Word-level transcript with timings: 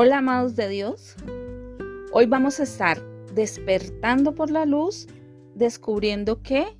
Hola 0.00 0.18
amados 0.18 0.54
de 0.54 0.68
Dios, 0.68 1.16
hoy 2.12 2.26
vamos 2.26 2.60
a 2.60 2.62
estar 2.62 3.02
despertando 3.34 4.32
por 4.32 4.48
la 4.48 4.64
luz, 4.64 5.08
descubriendo 5.56 6.40
que 6.40 6.78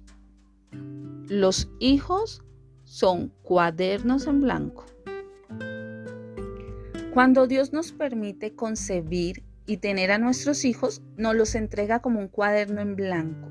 los 1.27 1.69
hijos 1.81 2.45
son 2.85 3.33
cuadernos 3.43 4.29
en 4.29 4.41
blanco. 4.41 4.87
Cuando 7.13 7.49
Dios 7.49 7.73
nos 7.73 7.91
permite 7.91 8.55
concebir 8.55 9.43
y 9.67 9.79
tener 9.79 10.13
a 10.13 10.19
nuestros 10.19 10.65
hijos, 10.65 11.03
nos 11.17 11.35
los 11.35 11.57
entrega 11.57 11.99
como 11.99 12.21
un 12.21 12.29
cuaderno 12.29 12.81
en 12.81 12.95
blanco. 12.95 13.49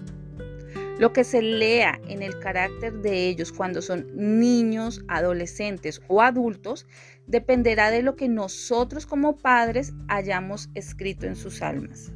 Lo 0.97 1.11
que 1.11 1.25
se 1.25 1.41
lea 1.41 1.99
en 2.07 2.23
el 2.23 2.39
carácter 2.39 3.01
de 3.01 3.27
ellos 3.27 3.51
cuando 3.51 3.81
son 3.81 4.07
niños, 4.15 5.03
adolescentes 5.09 6.01
o 6.07 6.21
adultos 6.21 6.87
dependerá 7.27 7.91
de 7.91 8.01
lo 8.01 8.15
que 8.15 8.29
nosotros 8.29 9.05
como 9.05 9.37
padres 9.37 9.93
hayamos 10.07 10.69
escrito 10.73 11.27
en 11.27 11.35
sus 11.35 11.61
almas. 11.61 12.11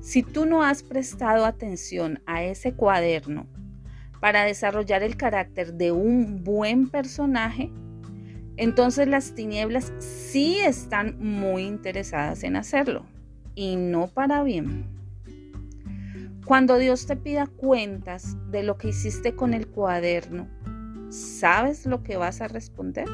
Si 0.00 0.22
tú 0.22 0.44
no 0.44 0.62
has 0.62 0.82
prestado 0.82 1.46
atención 1.46 2.20
a 2.26 2.42
ese 2.42 2.74
cuaderno 2.74 3.46
para 4.20 4.44
desarrollar 4.44 5.02
el 5.02 5.16
carácter 5.16 5.74
de 5.74 5.92
un 5.92 6.44
buen 6.44 6.90
personaje, 6.90 7.70
entonces 8.56 9.08
las 9.08 9.34
tinieblas 9.34 9.92
sí 9.98 10.58
están 10.58 11.16
muy 11.18 11.62
interesadas 11.62 12.42
en 12.42 12.56
hacerlo 12.56 13.06
y 13.54 13.76
no 13.76 14.08
para 14.08 14.42
bien. 14.42 14.84
Cuando 16.44 16.76
Dios 16.76 17.06
te 17.06 17.16
pida 17.16 17.46
cuentas 17.46 18.36
de 18.50 18.62
lo 18.62 18.76
que 18.76 18.88
hiciste 18.88 19.34
con 19.34 19.54
el 19.54 19.66
cuaderno, 19.68 20.48
¿sabes 21.08 21.86
lo 21.86 22.02
que 22.02 22.18
vas 22.18 22.42
a 22.42 22.48
responder? 22.48 23.08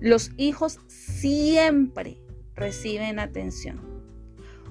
Los 0.00 0.30
hijos 0.36 0.78
siempre 0.86 2.22
reciben 2.54 3.18
atención, 3.18 3.80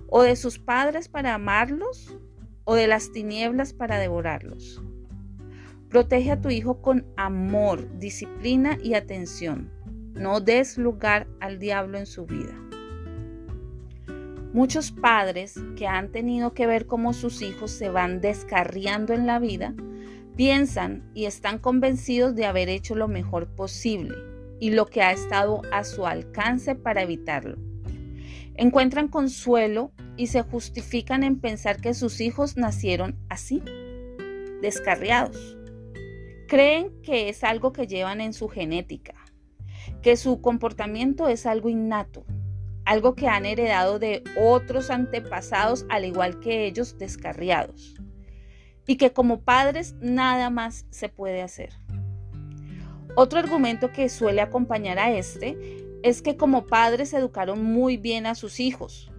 o 0.08 0.22
de 0.22 0.38
sus 0.38 0.58
padres 0.58 1.10
para 1.10 1.34
amarlos, 1.34 2.18
o 2.64 2.76
de 2.76 2.88
las 2.88 3.12
tinieblas 3.12 3.74
para 3.74 3.98
devorarlos. 3.98 4.82
Protege 5.90 6.32
a 6.32 6.40
tu 6.40 6.50
hijo 6.50 6.82
con 6.82 7.06
amor, 7.18 8.00
disciplina 8.00 8.78
y 8.82 8.94
atención. 8.94 9.70
No 10.14 10.40
des 10.40 10.78
lugar 10.78 11.28
al 11.42 11.60
diablo 11.60 11.98
en 11.98 12.06
su 12.06 12.26
vida. 12.26 12.54
Muchos 14.54 14.92
padres 14.92 15.56
que 15.76 15.88
han 15.88 16.10
tenido 16.10 16.54
que 16.54 16.68
ver 16.68 16.88
cómo 16.88 17.12
sus 17.12 17.42
hijos 17.42 17.72
se 17.72 17.90
van 17.90 18.22
descarriando 18.22 19.14
en 19.14 19.28
la 19.28 19.40
vida, 19.40 19.74
piensan 20.38 21.12
y 21.14 21.26
están 21.26 21.60
convencidos 21.60 22.34
de 22.34 22.46
haber 22.46 22.70
hecho 22.70 22.96
lo 22.96 23.10
mejor 23.10 23.48
posible 23.48 24.16
y 24.60 24.72
lo 24.72 24.86
que 24.86 25.02
ha 25.02 25.12
estado 25.12 25.62
a 25.72 25.84
su 25.84 26.06
alcance 26.06 26.76
para 26.76 27.02
evitarlo. 27.02 27.58
Encuentran 28.56 29.08
consuelo 29.08 29.92
y 30.16 30.28
se 30.28 30.42
justifican 30.42 31.24
en 31.24 31.40
pensar 31.40 31.80
que 31.80 31.94
sus 31.94 32.22
hijos 32.22 32.58
nacieron 32.58 33.18
así, 33.30 33.62
descarriados. 34.62 35.58
Creen 36.48 37.02
que 37.02 37.30
es 37.30 37.44
algo 37.44 37.72
que 37.72 37.88
llevan 37.88 38.22
en 38.22 38.34
su 38.34 38.48
genética, 38.48 39.16
que 40.02 40.18
su 40.18 40.42
comportamiento 40.42 41.28
es 41.28 41.46
algo 41.46 41.70
innato 41.70 42.26
algo 42.88 43.16
que 43.16 43.28
han 43.28 43.46
heredado 43.46 44.00
de 44.00 44.24
otros 44.40 44.90
antepasados 44.90 45.86
al 45.90 46.06
igual 46.06 46.40
que 46.40 46.66
ellos 46.66 46.98
descarriados, 46.98 47.96
y 48.88 48.96
que 48.96 49.12
como 49.12 49.42
padres 49.42 49.96
nada 50.00 50.50
más 50.50 50.86
se 50.90 51.10
puede 51.10 51.42
hacer. 51.42 51.74
Otro 53.20 53.40
argumento 53.40 53.92
que 53.92 54.10
suele 54.10 54.42
acompañar 54.42 55.00
a 55.00 55.12
este 55.12 55.58
es 56.04 56.22
que 56.22 56.38
como 56.38 56.68
padres 56.68 57.14
educaron 57.14 57.64
muy 57.64 57.98
bien 57.98 58.28
a 58.28 58.36
sus 58.36 58.60
hijos, 58.60 59.12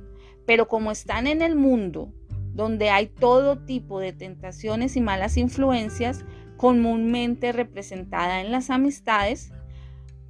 pero 0.46 0.68
como 0.68 0.92
están 0.92 1.26
en 1.26 1.42
el 1.42 1.56
mundo 1.56 2.12
donde 2.54 2.90
hay 2.90 3.08
todo 3.08 3.58
tipo 3.58 3.98
de 3.98 4.12
tentaciones 4.12 4.94
y 4.94 5.00
malas 5.00 5.36
influencias 5.36 6.24
comúnmente 6.56 7.50
representada 7.50 8.40
en 8.40 8.52
las 8.52 8.70
amistades, 8.70 9.50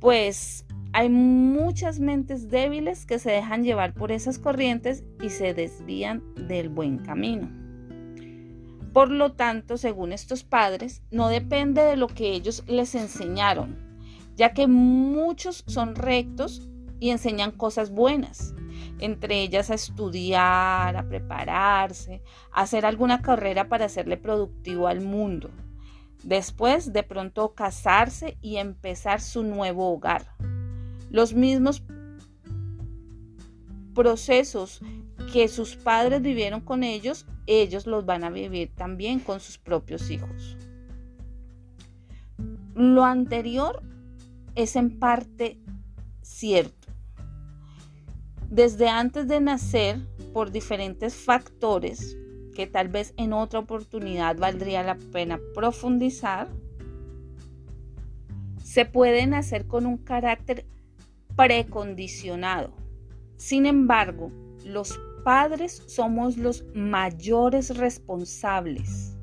pues 0.00 0.64
hay 0.94 1.10
muchas 1.10 2.00
mentes 2.00 2.48
débiles 2.48 3.04
que 3.04 3.18
se 3.18 3.32
dejan 3.32 3.64
llevar 3.64 3.92
por 3.92 4.12
esas 4.12 4.38
corrientes 4.38 5.04
y 5.22 5.28
se 5.28 5.52
desvían 5.52 6.22
del 6.48 6.70
buen 6.70 7.00
camino. 7.00 7.57
Por 8.98 9.12
lo 9.12 9.30
tanto, 9.30 9.78
según 9.78 10.12
estos 10.12 10.42
padres, 10.42 11.04
no 11.12 11.28
depende 11.28 11.82
de 11.82 11.94
lo 11.94 12.08
que 12.08 12.32
ellos 12.32 12.64
les 12.66 12.96
enseñaron, 12.96 13.78
ya 14.34 14.52
que 14.52 14.66
muchos 14.66 15.62
son 15.68 15.94
rectos 15.94 16.68
y 16.98 17.10
enseñan 17.10 17.52
cosas 17.52 17.92
buenas, 17.92 18.56
entre 18.98 19.40
ellas 19.40 19.70
a 19.70 19.74
estudiar, 19.74 20.96
a 20.96 21.08
prepararse, 21.08 22.24
a 22.50 22.62
hacer 22.62 22.84
alguna 22.84 23.22
carrera 23.22 23.68
para 23.68 23.84
hacerle 23.84 24.16
productivo 24.16 24.88
al 24.88 25.00
mundo. 25.00 25.52
Después, 26.24 26.92
de 26.92 27.04
pronto, 27.04 27.54
casarse 27.54 28.36
y 28.40 28.56
empezar 28.56 29.20
su 29.20 29.44
nuevo 29.44 29.92
hogar 29.92 30.26
los 31.08 31.34
mismos 31.34 31.84
procesos 33.94 34.80
que 35.32 35.48
sus 35.48 35.76
padres 35.76 36.22
vivieron 36.22 36.60
con 36.60 36.82
ellos, 36.82 37.26
ellos 37.46 37.86
los 37.86 38.04
van 38.06 38.24
a 38.24 38.30
vivir 38.30 38.72
también 38.74 39.20
con 39.20 39.40
sus 39.40 39.58
propios 39.58 40.10
hijos. 40.10 40.56
Lo 42.74 43.04
anterior 43.04 43.82
es 44.54 44.76
en 44.76 44.98
parte 44.98 45.58
cierto. 46.22 46.88
Desde 48.50 48.88
antes 48.88 49.28
de 49.28 49.40
nacer, 49.40 50.00
por 50.32 50.50
diferentes 50.50 51.14
factores 51.14 52.16
que 52.54 52.66
tal 52.66 52.88
vez 52.88 53.14
en 53.16 53.32
otra 53.32 53.60
oportunidad 53.60 54.36
valdría 54.36 54.82
la 54.82 54.96
pena 54.96 55.38
profundizar, 55.54 56.48
se 58.62 58.84
puede 58.84 59.26
nacer 59.26 59.66
con 59.66 59.86
un 59.86 59.98
carácter 59.98 60.66
precondicionado. 61.36 62.72
Sin 63.36 63.66
embargo, 63.66 64.32
los 64.64 64.98
padres 65.28 65.82
somos 65.84 66.38
los 66.38 66.64
mayores 66.72 67.76
responsables 67.76 69.14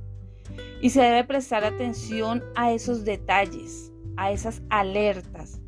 y 0.80 0.92
se 0.92 1.02
debe 1.02 1.24
prestar 1.24 1.64
atención 1.64 2.44
a 2.54 2.72
esos 2.74 3.06
detalles, 3.06 3.92
a 4.16 4.32
esas 4.32 4.62
alertas, 4.70 5.60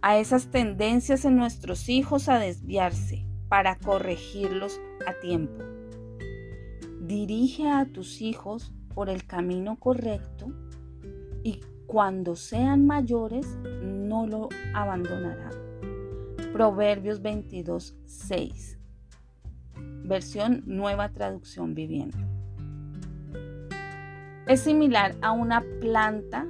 a 0.00 0.18
esas 0.18 0.52
tendencias 0.52 1.24
en 1.24 1.34
nuestros 1.34 1.88
hijos 1.88 2.28
a 2.28 2.38
desviarse 2.38 3.26
para 3.48 3.76
corregirlos 3.76 4.80
a 5.04 5.14
tiempo. 5.14 5.64
Dirige 7.00 7.68
a 7.68 7.84
tus 7.84 8.22
hijos 8.22 8.72
por 8.94 9.08
el 9.08 9.26
camino 9.26 9.80
correcto 9.80 10.52
y 11.42 11.60
cuando 11.88 12.36
sean 12.36 12.86
mayores 12.86 13.48
no 13.82 14.28
lo 14.28 14.48
abandonarán. 14.74 15.50
Proverbios 16.52 17.20
22, 17.20 17.96
6. 18.06 18.78
Versión 20.04 20.62
Nueva 20.66 21.10
Traducción 21.10 21.74
Viviente. 21.74 22.18
Es 24.46 24.60
similar 24.60 25.16
a 25.22 25.32
una 25.32 25.64
planta 25.80 26.46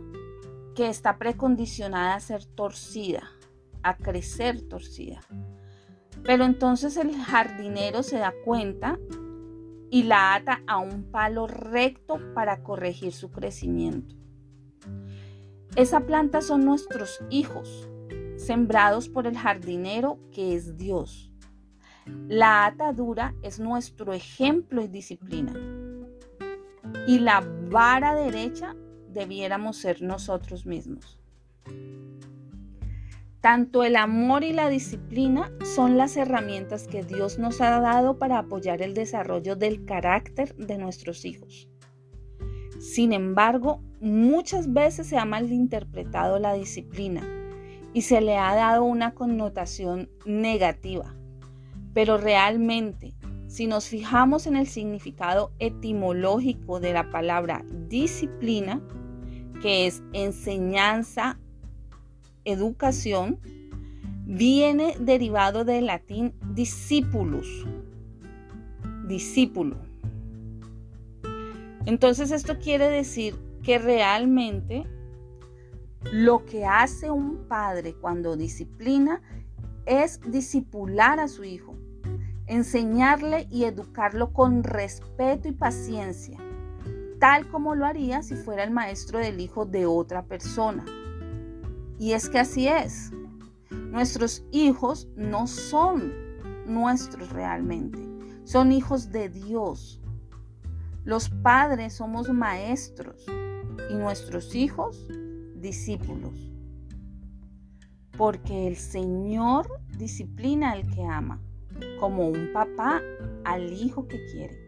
que 0.75 0.89
está 0.89 1.19
precondicionada 1.19 2.15
a 2.15 2.21
ser 2.21 2.45
torcida, 2.47 3.31
a 3.83 3.97
crecer 3.97 4.62
torcida. 4.62 5.21
Pero 6.25 6.45
entonces 6.45 6.97
el 6.97 7.15
jardinero 7.17 8.03
se 8.03 8.19
da 8.19 8.33
cuenta 8.45 8.99
y 9.91 10.05
la 10.05 10.35
ata 10.35 10.62
a 10.67 10.79
un 10.79 11.11
palo 11.11 11.47
recto 11.47 12.19
para 12.35 12.62
corregir 12.62 13.12
su 13.12 13.31
crecimiento. 13.31 14.15
Esa 15.76 16.00
planta 16.00 16.41
son 16.41 16.65
nuestros 16.65 17.21
hijos, 17.31 17.88
sembrados 18.37 19.09
por 19.09 19.26
el 19.26 19.37
jardinero 19.37 20.19
que 20.31 20.55
es 20.55 20.76
Dios. 20.76 21.31
La 22.06 22.66
atadura 22.66 23.34
es 23.43 23.60
nuestro 23.60 24.12
ejemplo 24.12 24.82
y 24.82 24.88
disciplina. 24.88 25.54
Y 27.06 27.19
la 27.19 27.46
vara 27.70 28.14
derecha 28.14 28.75
debiéramos 29.08 29.76
ser 29.76 30.02
nosotros 30.02 30.66
mismos. 30.66 31.19
Tanto 33.40 33.82
el 33.82 33.96
amor 33.96 34.44
y 34.44 34.52
la 34.52 34.69
disciplina 34.69 35.50
son 35.75 35.96
las 35.96 36.16
herramientas 36.16 36.87
que 36.87 37.02
Dios 37.02 37.40
nos 37.40 37.60
ha 37.60 37.81
dado 37.81 38.16
para 38.19 38.38
apoyar 38.38 38.82
el 38.82 38.94
desarrollo 38.94 39.56
del 39.56 39.84
carácter 39.84 40.54
de 40.54 40.78
nuestros 40.78 41.25
hijos. 41.25 41.69
Sin 42.78 43.12
embargo, 43.12 43.81
muchas 44.00 44.72
veces 44.72 45.08
se 45.08 45.16
ha 45.16 45.25
malinterpretado 45.25 46.38
la 46.38 46.54
disciplina 46.54 47.22
y 47.93 48.02
se 48.02 48.20
le 48.20 48.38
ha 48.38 48.54
dado 48.54 48.84
una 48.84 49.14
connotación 49.14 50.08
negativa. 50.25 51.16
Pero 51.94 52.17
realmente, 52.17 53.15
si 53.49 53.67
nos 53.67 53.87
fijamos 53.87 54.47
en 54.47 54.56
el 54.56 54.67
significado 54.67 55.53
etimológico 55.59 56.81
de 56.81 56.93
la 56.93 57.11
palabra 57.11 57.65
disciplina, 57.89 58.81
que 59.61 59.87
es 59.87 60.03
enseñanza, 60.12 61.39
educación, 62.44 63.39
viene 64.25 64.97
derivado 64.99 65.65
del 65.65 65.87
latín 65.87 66.35
discipulus, 66.55 67.67
discípulo. 69.06 69.77
Entonces 71.85 72.31
esto 72.31 72.59
quiere 72.59 72.88
decir 72.88 73.35
que 73.62 73.79
realmente 73.79 74.87
lo 76.12 76.45
que 76.45 76.65
hace 76.65 77.11
un 77.11 77.47
padre 77.49 77.95
cuando 77.95 78.37
disciplina 78.37 79.21
es 79.87 80.21
discipular 80.31 81.21
a 81.21 81.29
su 81.29 81.45
hijo, 81.45 81.77
enseñarle 82.52 83.46
y 83.50 83.64
educarlo 83.64 84.34
con 84.34 84.62
respeto 84.62 85.49
y 85.49 85.52
paciencia, 85.52 86.38
tal 87.19 87.49
como 87.49 87.75
lo 87.75 87.87
haría 87.87 88.22
si 88.22 88.37
fuera 88.37 88.62
el 88.62 88.70
maestro 88.70 89.19
del 89.19 89.40
hijo 89.40 89.64
de 89.64 89.87
otra 89.87 90.26
persona. 90.26 90.84
Y 91.99 92.12
es 92.12 92.28
que 92.28 92.38
así 92.38 92.69
es. 92.69 93.10
Nuestros 93.70 94.44
hijos 94.50 95.08
no 95.16 95.46
son 95.46 96.12
nuestros 96.66 97.31
realmente, 97.31 97.99
son 98.44 98.70
hijos 98.70 99.10
de 99.10 99.31
Dios. 99.31 100.02
Los 101.04 101.31
padres 101.31 101.94
somos 101.94 102.28
maestros 102.28 103.25
y 103.90 103.94
nuestros 103.94 104.54
hijos 104.54 105.08
discípulos. 105.56 106.52
Porque 108.19 108.69
el 108.69 108.76
Señor 108.76 109.69
disciplina 109.96 110.72
al 110.72 110.87
que 110.90 111.02
ama, 111.02 111.40
como 111.99 112.29
un 112.29 112.52
papá 112.52 113.00
al 113.44 113.73
hijo 113.73 114.06
que 114.06 114.25
quiere. 114.26 114.58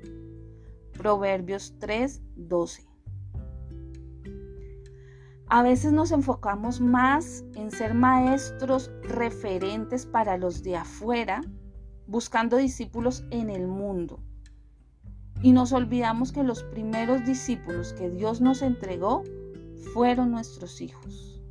Proverbios 0.96 1.74
3, 1.78 2.22
12. 2.36 2.94
A 5.48 5.62
veces 5.62 5.92
nos 5.92 6.10
enfocamos 6.10 6.80
más 6.80 7.44
en 7.54 7.70
ser 7.70 7.94
maestros 7.94 8.90
referentes 9.02 10.06
para 10.06 10.38
los 10.38 10.62
de 10.62 10.76
afuera, 10.76 11.42
buscando 12.06 12.56
discípulos 12.56 13.24
en 13.30 13.50
el 13.50 13.66
mundo. 13.66 14.20
Y 15.42 15.52
nos 15.52 15.72
olvidamos 15.72 16.32
que 16.32 16.42
los 16.42 16.62
primeros 16.64 17.24
discípulos 17.24 17.92
que 17.92 18.10
Dios 18.10 18.40
nos 18.40 18.62
entregó 18.62 19.22
fueron 19.92 20.30
nuestros 20.30 20.80
hijos. 20.80 21.42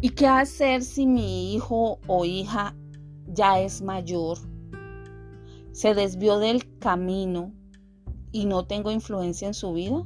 ¿Y 0.00 0.10
qué 0.10 0.26
hacer 0.26 0.82
si 0.82 1.06
mi 1.06 1.54
hijo 1.54 1.98
o 2.06 2.24
hija 2.26 2.76
ya 3.26 3.60
es 3.60 3.82
mayor? 3.82 4.38
¿Se 5.72 5.94
desvió 5.94 6.38
del 6.38 6.78
camino 6.78 7.52
y 8.30 8.46
no 8.46 8.66
tengo 8.66 8.90
influencia 8.90 9.48
en 9.48 9.54
su 9.54 9.72
vida? 9.72 10.04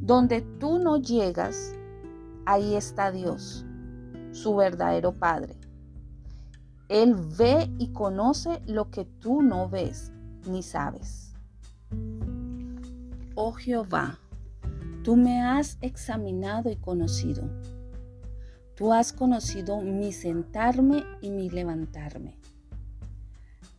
Donde 0.00 0.42
tú 0.58 0.78
no 0.78 0.96
llegas, 0.96 1.74
ahí 2.44 2.74
está 2.74 3.12
Dios, 3.12 3.64
su 4.32 4.56
verdadero 4.56 5.12
Padre. 5.12 5.56
Él 6.88 7.14
ve 7.38 7.70
y 7.78 7.92
conoce 7.92 8.60
lo 8.66 8.90
que 8.90 9.04
tú 9.04 9.42
no 9.42 9.68
ves 9.68 10.12
ni 10.46 10.62
sabes. 10.62 11.32
Oh 13.34 13.52
Jehová, 13.52 14.18
tú 15.02 15.16
me 15.16 15.40
has 15.40 15.78
examinado 15.80 16.70
y 16.70 16.76
conocido. 16.76 17.48
Tú 18.82 18.92
has 18.92 19.12
conocido 19.12 19.80
mi 19.80 20.10
sentarme 20.10 21.04
y 21.20 21.30
mi 21.30 21.48
levantarme. 21.48 22.36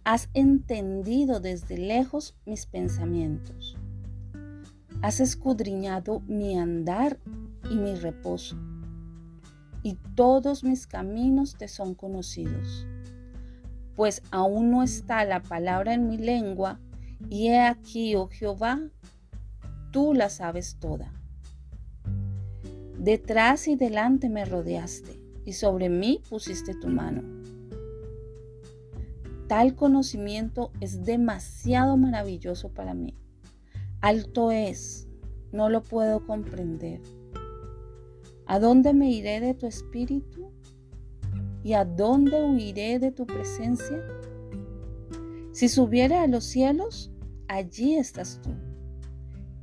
Has 0.06 0.30
entendido 0.34 1.42
desde 1.42 1.78
lejos 1.78 2.38
mis 2.46 2.66
pensamientos. 2.66 3.76
Has 5.02 5.20
escudriñado 5.20 6.22
mi 6.22 6.58
andar 6.58 7.20
y 7.70 7.76
mi 7.76 7.96
reposo, 7.96 8.56
y 9.82 9.96
todos 10.16 10.64
mis 10.64 10.88
caminos 10.88 11.58
te 11.58 11.68
son 11.68 11.96
conocidos. 11.96 12.88
Pues 13.98 14.22
aún 14.32 14.72
no 14.72 14.84
está 14.84 15.26
la 15.26 15.44
palabra 15.44 15.96
en 15.96 16.08
mi 16.08 16.16
lengua, 16.16 16.80
y 17.30 17.50
he 17.50 17.60
aquí, 17.60 18.16
oh 18.16 18.30
Jehová, 18.30 18.80
tú 19.92 20.14
la 20.14 20.30
sabes 20.30 20.78
toda. 20.80 21.12
Detrás 23.04 23.68
y 23.68 23.76
delante 23.76 24.30
me 24.30 24.46
rodeaste, 24.46 25.20
y 25.46 25.54
sobre 25.54 25.90
mí 25.90 26.22
pusiste 26.30 26.74
tu 26.74 26.88
mano. 26.88 27.22
Tal 29.48 29.76
conocimiento 29.76 30.72
es 30.80 31.04
demasiado 31.04 31.98
maravilloso 31.98 32.70
para 32.70 32.94
mí 32.94 33.16
alto 34.04 34.52
es, 34.52 35.08
no 35.54 35.70
lo 35.70 35.82
puedo 35.82 36.28
comprender. 36.28 37.00
¿A 38.46 38.60
dónde 38.60 38.94
me 38.94 39.10
iré 39.10 39.40
de 39.40 39.54
tu 39.54 39.66
espíritu? 39.66 40.52
¿Y 41.64 41.72
a 41.72 41.86
dónde 41.86 42.44
huiré 42.44 43.00
de 43.00 43.14
tu 43.14 43.26
presencia? 43.26 44.04
Si 45.54 45.70
subiera 45.70 46.22
a 46.22 46.28
los 46.28 46.44
cielos, 46.44 47.14
allí 47.48 47.96
estás 47.96 48.42
tú. 48.44 48.50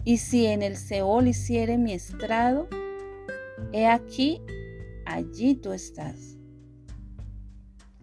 Y 0.05 0.17
si 0.17 0.47
en 0.47 0.63
el 0.63 0.79
Seol 0.79 1.29
hiciere 1.29 1.77
mi 1.77 1.93
estrado, 1.93 2.67
he 3.73 3.87
aquí, 3.87 4.41
allí 5.07 5.55
tú 5.55 5.73
estás. 5.73 6.37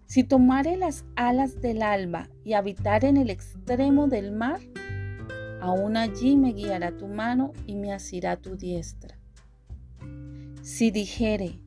Si 0.06 0.24
tomare 0.24 0.78
las 0.78 1.06
alas 1.16 1.62
del 1.62 1.82
alba 1.82 2.30
y 2.44 2.54
habitar 2.54 3.04
en 3.04 3.18
el 3.18 3.30
extremo 3.30 4.08
del 4.08 4.32
mar, 4.32 4.62
aún 5.62 5.98
allí 5.98 6.38
me 6.38 6.54
guiará 6.54 6.96
tu 6.96 7.08
mano 7.08 7.52
y 7.66 7.76
me 7.76 7.92
asirá 7.92 8.38
tu 8.38 8.56
diestra. 8.56 9.18
Si 10.62 10.92
dijere, 10.92 11.62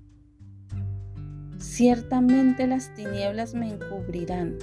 ciertamente 1.59 2.67
las 2.67 2.95
tinieblas 2.95 3.55
me 3.55 3.73
encubrirán, 3.73 4.57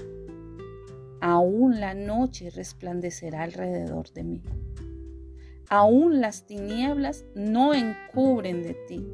aún 1.21 1.80
la 1.80 1.94
noche 1.94 2.50
resplandecerá 2.50 3.44
alrededor 3.44 4.12
de 4.12 4.23
mí. 4.23 4.41
Aún 5.69 6.21
las 6.21 6.45
tinieblas 6.45 7.25
no 7.35 7.73
encubren 7.73 8.63
de 8.63 8.73
ti, 8.87 9.05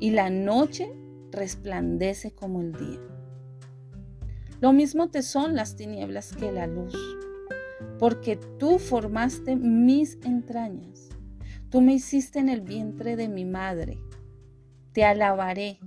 y 0.00 0.10
la 0.10 0.30
noche 0.30 0.92
resplandece 1.30 2.32
como 2.32 2.60
el 2.60 2.72
día. 2.72 3.00
Lo 4.60 4.72
mismo 4.72 5.08
te 5.08 5.22
son 5.22 5.54
las 5.54 5.76
tinieblas 5.76 6.34
que 6.36 6.52
la 6.52 6.66
luz 6.66 6.94
porque 8.02 8.36
tú 8.58 8.80
formaste 8.80 9.54
mis 9.54 10.18
entrañas. 10.24 11.08
Tú 11.70 11.80
me 11.80 11.94
hiciste 11.94 12.40
en 12.40 12.48
el 12.48 12.60
vientre 12.60 13.14
de 13.14 13.28
mi 13.28 13.44
madre. 13.44 13.96
Te 14.92 15.04
alabaré, 15.04 15.78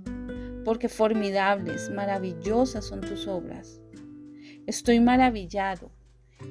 porque 0.64 0.88
formidables, 0.88 1.90
maravillosas 1.90 2.86
son 2.86 3.02
tus 3.02 3.28
obras. 3.28 3.82
Estoy 4.66 4.98
maravillado, 4.98 5.90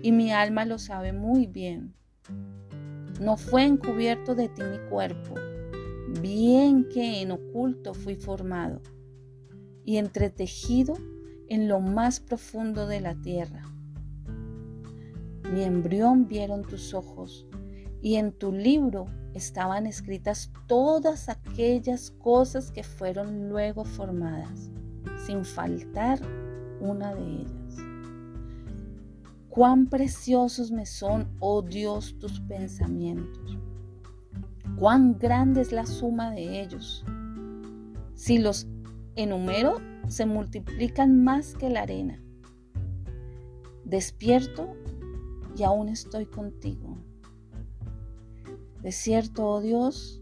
y 0.04 0.12
mi 0.12 0.32
alma 0.32 0.66
lo 0.66 0.78
sabe 0.78 1.14
muy 1.14 1.48
bien. 1.48 1.96
No 3.20 3.38
fue 3.38 3.64
encubierto 3.64 4.36
de 4.36 4.50
ti 4.50 4.62
mi 4.64 4.78
cuerpo, 4.90 5.36
bien 6.22 6.88
que 6.90 7.22
en 7.22 7.32
oculto 7.32 7.94
fui 7.94 8.16
formado 8.16 8.82
y 9.84 9.98
entretejido 9.98 10.96
en 11.48 11.68
lo 11.68 11.80
más 11.80 12.20
profundo 12.20 12.88
de 12.88 13.02
la 13.02 13.16
tierra 13.16 13.76
mi 15.54 15.64
embrión 15.64 16.28
vieron 16.28 16.64
tus 16.64 16.94
ojos, 16.94 17.48
y 18.02 18.16
en 18.16 18.32
tu 18.32 18.52
libro 18.52 19.06
estaban 19.34 19.86
escritas 19.86 20.52
todas 20.68 21.30
aquellas 21.30 22.12
cosas 22.12 22.72
que 22.72 22.84
fueron 22.84 23.48
luego 23.48 23.86
formadas, 23.86 24.72
sin 25.26 25.46
faltar 25.46 26.20
una 26.82 27.14
de 27.14 27.22
ellas. 27.22 27.65
Cuán 29.56 29.88
preciosos 29.88 30.70
me 30.70 30.86
son, 30.86 31.30
oh 31.40 31.62
Dios, 31.62 32.20
tus 32.20 32.42
pensamientos. 32.42 33.58
Cuán 34.78 35.18
grande 35.18 35.62
es 35.62 35.72
la 35.72 35.86
suma 35.86 36.32
de 36.32 36.62
ellos. 36.62 37.06
Si 38.16 38.38
los 38.38 38.68
enumero, 39.16 39.78
se 40.10 40.26
multiplican 40.26 41.24
más 41.24 41.56
que 41.56 41.70
la 41.70 41.84
arena. 41.84 42.22
Despierto 43.86 44.76
y 45.56 45.64
aún 45.64 45.88
estoy 45.88 46.26
contigo. 46.26 46.98
De 48.82 48.92
cierto, 48.92 49.48
oh 49.48 49.62
Dios, 49.62 50.22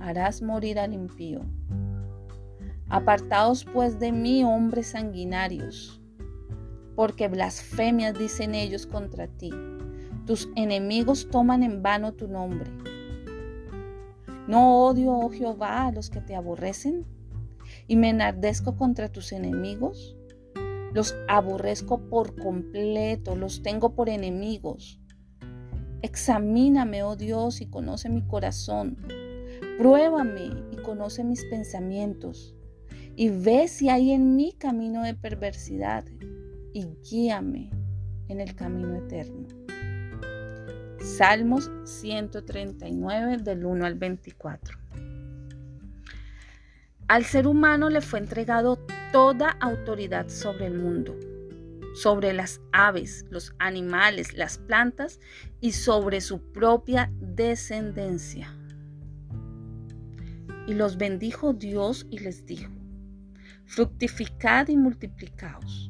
harás 0.00 0.42
morir 0.42 0.78
al 0.78 0.92
impío. 0.92 1.40
Apartaos 2.90 3.64
pues 3.64 3.98
de 3.98 4.12
mí, 4.12 4.44
hombres 4.44 4.88
sanguinarios, 4.88 5.99
porque 6.94 7.28
blasfemias 7.28 8.18
dicen 8.18 8.54
ellos 8.54 8.86
contra 8.86 9.26
ti. 9.26 9.50
Tus 10.26 10.48
enemigos 10.56 11.28
toman 11.30 11.62
en 11.62 11.82
vano 11.82 12.12
tu 12.12 12.28
nombre. 12.28 12.70
¿No 14.46 14.86
odio, 14.86 15.12
oh 15.12 15.30
Jehová, 15.30 15.86
a 15.86 15.92
los 15.92 16.10
que 16.10 16.20
te 16.20 16.34
aborrecen? 16.34 17.06
¿Y 17.86 17.96
me 17.96 18.10
enardezco 18.10 18.76
contra 18.76 19.08
tus 19.08 19.32
enemigos? 19.32 20.16
Los 20.92 21.14
aborrezco 21.28 21.98
por 22.08 22.34
completo, 22.36 23.36
los 23.36 23.62
tengo 23.62 23.94
por 23.94 24.08
enemigos. 24.08 25.00
Examíname, 26.02 27.02
oh 27.02 27.16
Dios, 27.16 27.60
y 27.60 27.66
conoce 27.66 28.08
mi 28.08 28.22
corazón. 28.26 28.96
Pruébame 29.78 30.50
y 30.72 30.76
conoce 30.76 31.22
mis 31.22 31.44
pensamientos 31.44 32.54
y 33.16 33.28
ve 33.28 33.68
si 33.68 33.88
hay 33.88 34.12
en 34.12 34.34
mí 34.34 34.54
camino 34.56 35.02
de 35.02 35.14
perversidad 35.14 36.04
y 36.72 36.86
guíame 37.08 37.70
en 38.28 38.40
el 38.40 38.54
camino 38.54 38.96
eterno. 38.96 39.48
Salmos 41.00 41.70
139 41.84 43.38
del 43.38 43.64
1 43.64 43.86
al 43.86 43.94
24. 43.94 44.78
Al 47.08 47.24
ser 47.24 47.46
humano 47.46 47.90
le 47.90 48.00
fue 48.00 48.20
entregado 48.20 48.78
toda 49.12 49.56
autoridad 49.60 50.28
sobre 50.28 50.66
el 50.66 50.78
mundo, 50.78 51.16
sobre 51.94 52.32
las 52.32 52.60
aves, 52.72 53.24
los 53.30 53.52
animales, 53.58 54.34
las 54.34 54.58
plantas 54.58 55.18
y 55.60 55.72
sobre 55.72 56.20
su 56.20 56.52
propia 56.52 57.10
descendencia. 57.18 58.54
Y 60.68 60.74
los 60.74 60.98
bendijo 60.98 61.52
Dios 61.52 62.06
y 62.10 62.18
les 62.18 62.46
dijo, 62.46 62.70
fructificad 63.64 64.68
y 64.68 64.76
multiplicaos, 64.76 65.89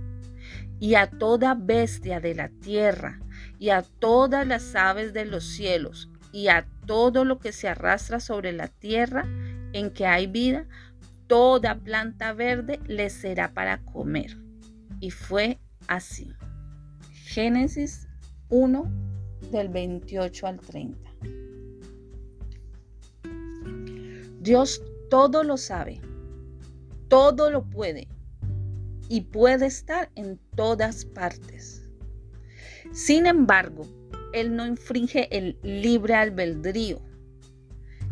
Y 0.81 0.95
a 0.95 1.09
toda 1.09 1.53
bestia 1.53 2.19
de 2.19 2.35
la 2.35 2.49
tierra, 2.49 3.21
y 3.57 3.69
a 3.69 3.83
todas 3.83 4.45
las 4.45 4.75
aves 4.75 5.13
de 5.13 5.23
los 5.23 5.45
cielos, 5.45 6.09
y 6.33 6.49
a 6.49 6.67
todo 6.85 7.23
lo 7.23 7.39
que 7.39 7.53
se 7.53 7.69
arrastra 7.69 8.19
sobre 8.19 8.51
la 8.51 8.67
tierra 8.67 9.25
en 9.71 9.91
que 9.91 10.05
hay 10.05 10.27
vida, 10.27 10.67
toda 11.27 11.79
planta 11.79 12.33
verde 12.33 12.79
les 12.87 13.13
será 13.13 13.53
para 13.53 13.83
comer. 13.85 14.37
Y 14.99 15.11
fue 15.11 15.59
así. 15.87 16.33
Génesis 17.13 18.09
1 18.49 18.91
del 19.51 19.69
28 19.69 20.47
al 20.47 20.59
30. 20.59 21.11
Dios 24.41 24.81
todo 25.09 25.43
lo 25.43 25.55
sabe, 25.57 26.01
todo 27.07 27.51
lo 27.51 27.63
puede 27.69 28.07
y 29.11 29.19
puede 29.19 29.65
estar 29.65 30.09
en 30.15 30.39
todas 30.55 31.03
partes. 31.03 31.83
Sin 32.93 33.25
embargo, 33.25 33.85
él 34.31 34.55
no 34.55 34.65
infringe 34.65 35.27
el 35.37 35.59
libre 35.63 36.13
albedrío, 36.13 37.01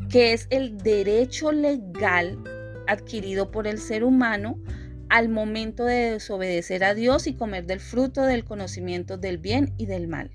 que 0.09 0.33
es 0.33 0.47
el 0.49 0.77
derecho 0.77 1.53
legal 1.53 2.37
adquirido 2.85 3.49
por 3.49 3.65
el 3.65 3.77
ser 3.77 4.03
humano 4.03 4.59
al 5.07 5.29
momento 5.29 5.85
de 5.85 6.11
desobedecer 6.11 6.83
a 6.83 6.93
Dios 6.93 7.27
y 7.27 7.33
comer 7.33 7.65
del 7.65 7.79
fruto 7.79 8.23
del 8.23 8.43
conocimiento 8.43 9.17
del 9.17 9.37
bien 9.37 9.73
y 9.77 9.85
del 9.85 10.09
mal. 10.09 10.31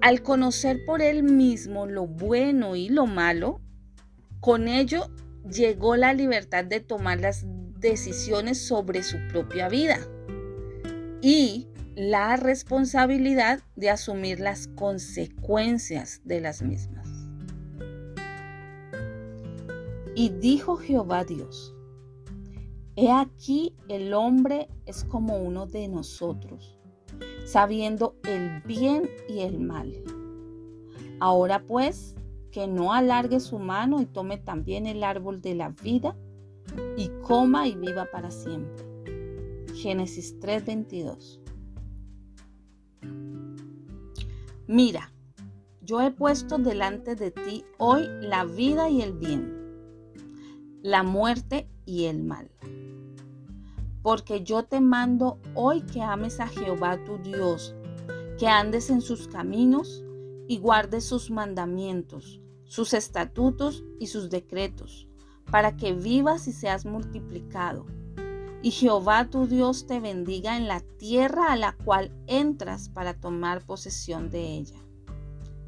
Al 0.00 0.22
conocer 0.22 0.86
por 0.86 1.02
él 1.02 1.24
mismo 1.24 1.86
lo 1.86 2.06
bueno 2.06 2.74
y 2.74 2.88
lo 2.88 3.04
malo, 3.04 3.60
con 4.40 4.66
ello 4.66 5.10
llegó 5.46 5.96
la 5.96 6.14
libertad 6.14 6.64
de 6.64 6.80
tomar 6.80 7.20
las 7.20 7.44
decisiones 7.80 8.66
sobre 8.66 9.02
su 9.02 9.18
propia 9.30 9.68
vida 9.68 9.98
y 11.20 11.68
la 11.94 12.36
responsabilidad 12.36 13.60
de 13.76 13.90
asumir 13.90 14.40
las 14.40 14.68
consecuencias 14.68 16.20
de 16.24 16.40
las 16.40 16.62
mismas. 16.62 17.08
Y 20.14 20.30
dijo 20.30 20.76
Jehová 20.76 21.24
Dios, 21.24 21.74
He 22.96 23.12
aquí 23.12 23.76
el 23.88 24.12
hombre 24.12 24.68
es 24.84 25.04
como 25.04 25.36
uno 25.38 25.66
de 25.66 25.86
nosotros, 25.86 26.76
sabiendo 27.46 28.16
el 28.24 28.60
bien 28.62 29.08
y 29.28 29.40
el 29.40 29.60
mal. 29.60 29.92
Ahora 31.20 31.62
pues, 31.64 32.16
que 32.50 32.66
no 32.66 32.92
alargue 32.92 33.38
su 33.38 33.58
mano 33.58 34.00
y 34.00 34.06
tome 34.06 34.38
también 34.38 34.86
el 34.86 35.04
árbol 35.04 35.40
de 35.40 35.54
la 35.54 35.68
vida 35.68 36.16
y 36.96 37.08
coma 37.22 37.66
y 37.66 37.74
viva 37.74 38.06
para 38.10 38.30
siempre. 38.30 38.84
Génesis 39.74 40.38
3:22 40.40 41.40
Mira, 44.66 45.10
yo 45.80 46.02
he 46.02 46.10
puesto 46.10 46.58
delante 46.58 47.14
de 47.14 47.30
ti 47.30 47.64
hoy 47.78 48.06
la 48.20 48.44
vida 48.44 48.90
y 48.90 49.00
el 49.00 49.14
bien, 49.14 49.56
la 50.82 51.02
muerte 51.02 51.70
y 51.86 52.04
el 52.04 52.22
mal. 52.22 52.50
Porque 54.02 54.44
yo 54.44 54.64
te 54.64 54.82
mando 54.82 55.40
hoy 55.54 55.80
que 55.80 56.02
ames 56.02 56.40
a 56.40 56.48
Jehová 56.48 57.02
tu 57.04 57.16
Dios, 57.16 57.74
que 58.38 58.46
andes 58.46 58.90
en 58.90 59.00
sus 59.00 59.26
caminos 59.26 60.04
y 60.46 60.58
guardes 60.58 61.04
sus 61.04 61.30
mandamientos, 61.30 62.42
sus 62.64 62.92
estatutos 62.92 63.84
y 63.98 64.08
sus 64.08 64.28
decretos, 64.28 65.07
para 65.50 65.76
que 65.76 65.92
vivas 65.92 66.48
y 66.48 66.52
seas 66.52 66.84
multiplicado 66.84 67.86
y 68.62 68.70
Jehová 68.72 69.28
tu 69.30 69.46
Dios 69.46 69.86
te 69.86 70.00
bendiga 70.00 70.56
en 70.56 70.66
la 70.66 70.80
tierra 70.80 71.52
a 71.52 71.56
la 71.56 71.76
cual 71.84 72.10
entras 72.26 72.88
para 72.88 73.14
tomar 73.14 73.64
posesión 73.64 74.30
de 74.30 74.40
ella. 74.40 74.78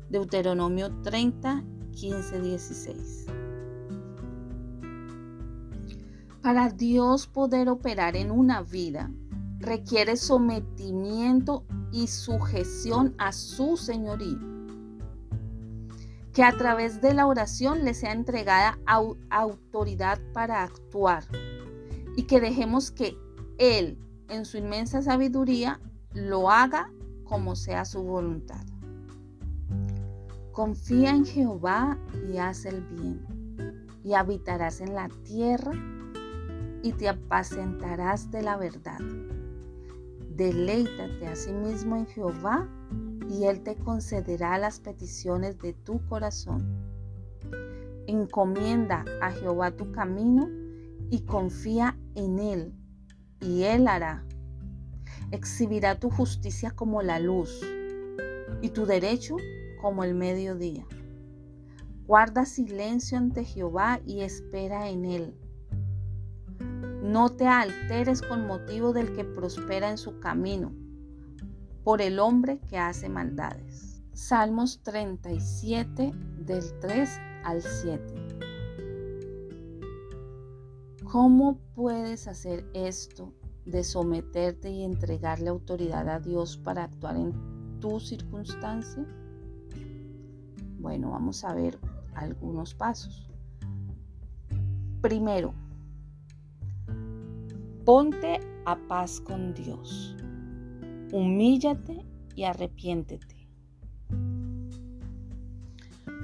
Deuteronomio 0.08 0.90
30, 1.02 1.62
15, 1.92 2.40
16. 2.40 3.26
Para 6.42 6.70
Dios 6.70 7.26
poder 7.26 7.68
operar 7.68 8.16
en 8.16 8.30
una 8.30 8.62
vida 8.62 9.10
requiere 9.58 10.16
sometimiento 10.16 11.64
y 11.92 12.08
sujeción 12.08 13.14
a 13.18 13.30
su 13.30 13.76
señorío. 13.76 14.59
Que 16.32 16.44
a 16.44 16.56
través 16.56 17.00
de 17.00 17.12
la 17.12 17.26
oración 17.26 17.84
le 17.84 17.94
sea 17.94 18.12
entregada 18.12 18.78
autoridad 19.30 20.20
para 20.32 20.62
actuar 20.62 21.24
y 22.16 22.24
que 22.24 22.40
dejemos 22.40 22.90
que 22.90 23.16
Él, 23.58 23.98
en 24.28 24.44
su 24.44 24.58
inmensa 24.58 25.02
sabiduría, 25.02 25.80
lo 26.12 26.50
haga 26.50 26.92
como 27.24 27.56
sea 27.56 27.84
su 27.84 28.02
voluntad. 28.02 28.64
Confía 30.52 31.10
en 31.10 31.24
Jehová 31.24 31.98
y 32.28 32.38
haz 32.38 32.64
el 32.64 32.82
bien, 32.82 33.86
y 34.04 34.14
habitarás 34.14 34.80
en 34.80 34.94
la 34.94 35.08
tierra 35.24 35.72
y 36.82 36.92
te 36.92 37.08
apacentarás 37.08 38.30
de 38.30 38.42
la 38.42 38.56
verdad. 38.56 38.98
Deleítate 40.40 41.26
a 41.26 41.36
sí 41.36 41.52
mismo 41.52 41.96
en 41.96 42.06
Jehová 42.06 42.66
y 43.28 43.44
Él 43.44 43.60
te 43.62 43.76
concederá 43.76 44.56
las 44.56 44.80
peticiones 44.80 45.58
de 45.58 45.74
tu 45.74 46.02
corazón. 46.06 46.66
Encomienda 48.06 49.04
a 49.20 49.32
Jehová 49.32 49.72
tu 49.72 49.92
camino 49.92 50.48
y 51.10 51.26
confía 51.26 51.98
en 52.14 52.38
Él, 52.38 52.72
y 53.42 53.64
Él 53.64 53.86
hará. 53.86 54.24
Exhibirá 55.30 56.00
tu 56.00 56.08
justicia 56.08 56.70
como 56.70 57.02
la 57.02 57.20
luz 57.20 57.60
y 58.62 58.70
tu 58.70 58.86
derecho 58.86 59.36
como 59.82 60.04
el 60.04 60.14
mediodía. 60.14 60.86
Guarda 62.06 62.46
silencio 62.46 63.18
ante 63.18 63.44
Jehová 63.44 64.00
y 64.06 64.22
espera 64.22 64.88
en 64.88 65.04
Él. 65.04 65.39
No 67.02 67.30
te 67.30 67.46
alteres 67.46 68.20
con 68.20 68.46
motivo 68.46 68.92
del 68.92 69.14
que 69.14 69.24
prospera 69.24 69.88
en 69.88 69.96
su 69.96 70.20
camino, 70.20 70.70
por 71.82 72.02
el 72.02 72.18
hombre 72.18 72.60
que 72.68 72.76
hace 72.76 73.08
maldades. 73.08 74.02
Salmos 74.12 74.82
37 74.82 76.12
del 76.40 76.78
3 76.80 77.20
al 77.44 77.62
7. 77.62 78.14
¿Cómo 81.04 81.58
puedes 81.74 82.28
hacer 82.28 82.68
esto 82.74 83.32
de 83.64 83.82
someterte 83.82 84.70
y 84.70 84.84
entregarle 84.84 85.48
autoridad 85.48 86.06
a 86.06 86.20
Dios 86.20 86.58
para 86.58 86.84
actuar 86.84 87.16
en 87.16 87.80
tu 87.80 87.98
circunstancia? 87.98 89.06
Bueno, 90.78 91.12
vamos 91.12 91.44
a 91.44 91.54
ver 91.54 91.78
algunos 92.14 92.74
pasos. 92.74 93.30
Primero, 95.00 95.54
ponte 97.90 98.38
a 98.66 98.76
paz 98.86 99.20
con 99.20 99.52
Dios. 99.52 100.14
Humíllate 101.10 102.06
y 102.36 102.44
arrepiéntete. 102.44 103.48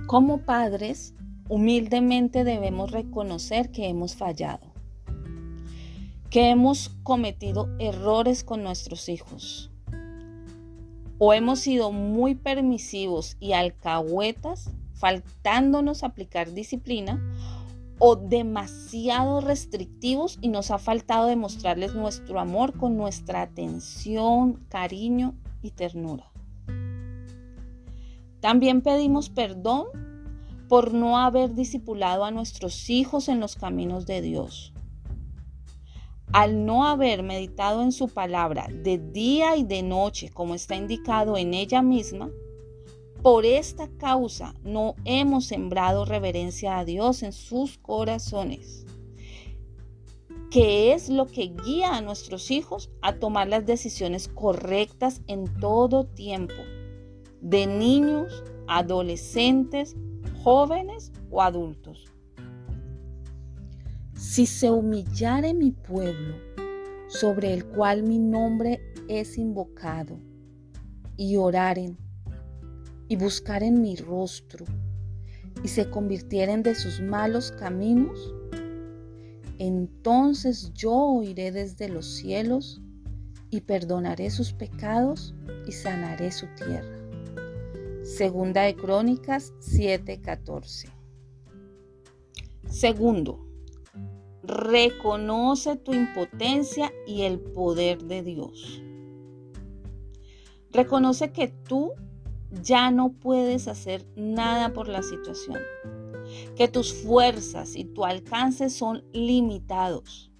Como 0.06 0.42
padres, 0.42 1.12
humildemente 1.48 2.44
debemos 2.44 2.92
reconocer 2.92 3.72
que 3.72 3.88
hemos 3.88 4.14
fallado, 4.14 4.72
que 6.30 6.50
hemos 6.50 6.90
cometido 7.02 7.68
errores 7.80 8.44
con 8.44 8.62
nuestros 8.62 9.08
hijos 9.08 9.72
o 11.18 11.34
hemos 11.34 11.58
sido 11.58 11.90
muy 11.90 12.36
permisivos 12.36 13.36
y 13.40 13.54
alcahuetas, 13.54 14.70
faltándonos 14.94 16.04
aplicar 16.04 16.52
disciplina 16.52 17.20
o 17.98 18.16
demasiado 18.16 19.40
restrictivos 19.40 20.38
y 20.40 20.48
nos 20.48 20.70
ha 20.70 20.78
faltado 20.78 21.26
demostrarles 21.26 21.94
nuestro 21.94 22.38
amor 22.38 22.76
con 22.76 22.96
nuestra 22.96 23.42
atención, 23.42 24.64
cariño 24.68 25.34
y 25.62 25.70
ternura. 25.70 26.30
También 28.40 28.82
pedimos 28.82 29.30
perdón 29.30 29.86
por 30.68 30.92
no 30.92 31.18
haber 31.18 31.54
discipulado 31.54 32.24
a 32.24 32.30
nuestros 32.30 32.90
hijos 32.90 33.28
en 33.28 33.40
los 33.40 33.56
caminos 33.56 34.06
de 34.06 34.20
Dios. 34.20 34.72
Al 36.32 36.66
no 36.66 36.84
haber 36.84 37.22
meditado 37.22 37.82
en 37.82 37.92
su 37.92 38.08
palabra 38.08 38.66
de 38.70 38.98
día 38.98 39.56
y 39.56 39.62
de 39.62 39.82
noche, 39.82 40.28
como 40.30 40.54
está 40.54 40.74
indicado 40.76 41.36
en 41.36 41.54
ella 41.54 41.82
misma, 41.82 42.30
por 43.22 43.44
esta 43.44 43.88
causa 43.98 44.54
no 44.62 44.94
hemos 45.04 45.46
sembrado 45.46 46.04
reverencia 46.04 46.78
a 46.78 46.84
Dios 46.84 47.22
en 47.22 47.32
sus 47.32 47.78
corazones, 47.78 48.86
que 50.50 50.92
es 50.92 51.08
lo 51.08 51.26
que 51.26 51.54
guía 51.64 51.96
a 51.96 52.00
nuestros 52.00 52.50
hijos 52.50 52.90
a 53.02 53.16
tomar 53.16 53.48
las 53.48 53.66
decisiones 53.66 54.28
correctas 54.28 55.22
en 55.26 55.52
todo 55.60 56.04
tiempo, 56.04 56.54
de 57.40 57.66
niños, 57.66 58.44
adolescentes, 58.68 59.96
jóvenes 60.42 61.12
o 61.30 61.42
adultos. 61.42 62.04
Si 64.14 64.46
se 64.46 64.70
humillare 64.70 65.52
mi 65.52 65.72
pueblo, 65.72 66.36
sobre 67.08 67.52
el 67.52 67.66
cual 67.66 68.02
mi 68.02 68.18
nombre 68.18 68.80
es 69.08 69.38
invocado, 69.38 70.18
y 71.16 71.36
oraren 71.36 71.98
y 73.08 73.16
buscaren 73.16 73.80
mi 73.80 73.96
rostro 73.96 74.64
y 75.62 75.68
se 75.68 75.88
convirtieren 75.90 76.62
de 76.62 76.74
sus 76.74 77.00
malos 77.00 77.52
caminos, 77.52 78.34
entonces 79.58 80.72
yo 80.74 80.92
oiré 80.92 81.50
desde 81.50 81.88
los 81.88 82.06
cielos 82.06 82.80
y 83.50 83.62
perdonaré 83.62 84.30
sus 84.30 84.52
pecados 84.52 85.34
y 85.66 85.72
sanaré 85.72 86.30
su 86.30 86.46
tierra. 86.56 86.98
Segunda 88.02 88.62
de 88.62 88.76
Crónicas 88.76 89.52
7:14. 89.60 90.88
Segundo, 92.68 93.46
reconoce 94.42 95.76
tu 95.76 95.94
impotencia 95.94 96.92
y 97.06 97.22
el 97.22 97.40
poder 97.40 98.04
de 98.04 98.22
Dios. 98.22 98.82
Reconoce 100.70 101.32
que 101.32 101.48
tú 101.48 101.92
ya 102.62 102.90
no 102.90 103.12
puedes 103.12 103.68
hacer 103.68 104.06
nada 104.16 104.72
por 104.72 104.88
la 104.88 105.02
situación, 105.02 105.58
que 106.56 106.68
tus 106.68 106.92
fuerzas 106.92 107.76
y 107.76 107.84
tu 107.84 108.04
alcance 108.04 108.70
son 108.70 109.04
limitados, 109.12 110.30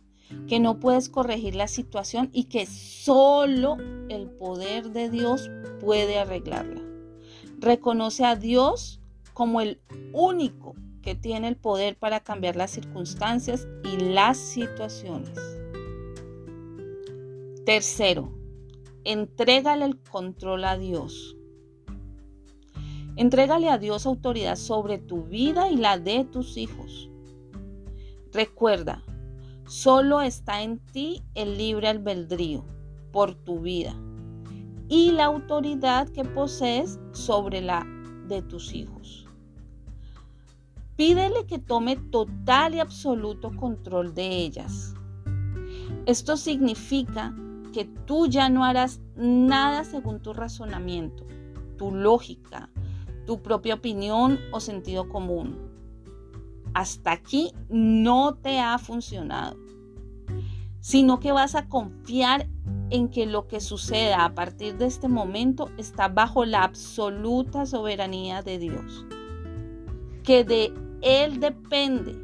que 0.49 0.61
no 0.61 0.81
puedes 0.81 1.09
corregir 1.09 1.55
la 1.55 1.69
situación 1.69 2.31
y 2.33 2.45
que 2.45 2.67
solo 2.67 3.77
el 4.09 4.29
poder 4.31 4.91
de 4.91 5.11
Dios 5.11 5.51
puede 5.81 6.19
arreglarla. 6.19 6.83
Reconoce 7.59 8.25
a 8.25 8.37
Dios 8.37 9.01
como 9.33 9.61
el 9.61 9.81
único 10.13 10.75
que 11.03 11.15
tiene 11.15 11.47
el 11.47 11.57
poder 11.57 11.97
para 11.97 12.21
cambiar 12.21 12.57
las 12.57 12.73
circunstancias 12.73 13.69
y 13.85 13.97
las 13.99 14.39
situaciones. 14.39 15.39
Tercero, 17.65 18.33
entrégale 19.05 19.85
el 19.85 19.99
control 19.99 20.65
a 20.65 20.77
Dios. 20.77 21.36
Entrégale 23.17 23.71
a 23.71 23.79
Dios 23.79 24.05
autoridad 24.05 24.57
sobre 24.57 24.99
tu 24.99 25.25
vida 25.25 25.71
y 25.71 25.77
la 25.77 25.99
de 25.99 26.25
tus 26.25 26.59
hijos. 26.59 27.09
Recuerda, 28.31 29.03
solo 29.67 30.21
está 30.21 30.63
en 30.63 30.79
ti 30.79 31.23
el 31.35 31.57
libre 31.57 31.89
albedrío 31.89 32.65
por 33.13 33.35
tu 33.35 33.61
vida 33.61 33.97
y 34.89 35.13
la 35.13 35.25
autoridad 35.25 36.09
que 36.11 36.25
posees 36.25 37.01
sobre 37.13 37.63
la 37.63 37.87
de 38.29 38.43
tus 38.43 38.75
hijos. 38.75 39.27
Pídele 40.97 41.47
que 41.47 41.59
tome 41.59 41.97
total 41.97 42.75
y 42.75 42.81
absoluto 42.81 43.55
control 43.57 44.15
de 44.15 44.29
ellas. 44.29 44.95
Esto 46.05 46.37
significa 46.37 47.35
que 47.73 47.87
tú 48.07 48.27
ya 48.27 48.49
no 48.49 48.65
harás 48.65 49.01
nada 49.17 49.85
según 49.85 50.21
tu 50.21 50.33
razonamiento, 50.33 51.27
tu 51.77 51.91
lógica, 51.91 52.71
tu 53.27 53.43
propia 53.43 53.75
opinión 53.75 54.39
o 54.53 54.61
sentido 54.61 55.09
común. 55.09 55.59
Hasta 56.75 57.13
aquí 57.13 57.53
no 57.69 58.35
te 58.35 58.61
ha 58.61 58.79
funcionado, 58.79 59.57
sino 60.81 61.21
que 61.21 61.33
vas 61.33 61.55
a 61.55 61.69
confiar 61.69 62.49
en 62.91 63.09
que 63.09 63.27
lo 63.27 63.49
que 63.49 63.61
suceda 63.61 64.25
a 64.25 64.35
partir 64.35 64.77
de 64.77 64.87
este 64.87 65.09
momento 65.09 65.71
está 65.79 66.09
bajo 66.09 66.45
la 66.45 66.63
absoluta 66.63 67.67
soberanía 67.67 68.43
de 68.43 68.59
Dios, 68.59 69.07
que 70.23 70.45
de 70.45 70.73
Él 71.03 71.41
depende 71.41 72.15